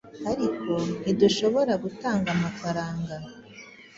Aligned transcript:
ariko 0.31 0.71
ntidushobora 1.01 1.73
gutanga 1.83 2.27
amafaranga 2.35 3.13